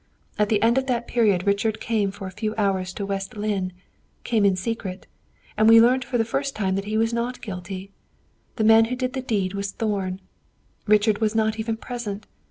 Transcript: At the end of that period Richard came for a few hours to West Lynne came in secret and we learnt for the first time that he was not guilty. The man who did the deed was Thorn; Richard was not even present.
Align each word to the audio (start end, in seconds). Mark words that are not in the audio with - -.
At 0.39 0.49
the 0.49 0.59
end 0.63 0.79
of 0.79 0.87
that 0.87 1.07
period 1.07 1.45
Richard 1.45 1.79
came 1.79 2.09
for 2.09 2.25
a 2.25 2.31
few 2.31 2.55
hours 2.57 2.91
to 2.93 3.05
West 3.05 3.37
Lynne 3.37 3.71
came 4.23 4.45
in 4.45 4.55
secret 4.55 5.05
and 5.55 5.69
we 5.69 5.79
learnt 5.79 6.03
for 6.03 6.17
the 6.17 6.25
first 6.25 6.55
time 6.55 6.73
that 6.73 6.85
he 6.85 6.97
was 6.97 7.13
not 7.13 7.39
guilty. 7.39 7.91
The 8.55 8.63
man 8.63 8.85
who 8.85 8.95
did 8.95 9.13
the 9.13 9.21
deed 9.21 9.53
was 9.53 9.69
Thorn; 9.69 10.19
Richard 10.87 11.19
was 11.21 11.35
not 11.35 11.59
even 11.59 11.77
present. 11.77 12.25